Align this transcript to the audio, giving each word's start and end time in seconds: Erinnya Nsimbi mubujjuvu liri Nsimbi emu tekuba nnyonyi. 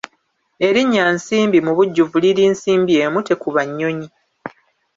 Erinnya 0.67 1.03
Nsimbi 1.15 1.57
mubujjuvu 1.65 2.15
liri 2.23 2.43
Nsimbi 2.53 2.93
emu 3.05 3.19
tekuba 3.27 3.61
nnyonyi. 3.67 4.07